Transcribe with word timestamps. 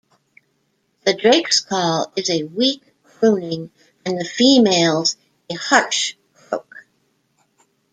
The 1.05 1.13
drake's 1.13 1.59
call 1.59 2.11
is 2.15 2.27
a 2.31 2.41
weak 2.41 2.81
crooning, 3.03 3.69
and 4.03 4.19
the 4.19 4.25
female's 4.25 5.15
a 5.47 5.53
harsh 5.53 6.15
croak. 6.33 6.87